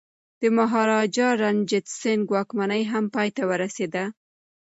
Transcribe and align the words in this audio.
د 0.41 0.43
مهاراجا 0.57 1.27
رنجیت 1.43 1.85
سنګ 1.99 2.23
واکمني 2.35 2.83
هم 2.91 3.05
پای 3.15 3.29
ته 3.35 3.43
ورسیده. 3.49 4.03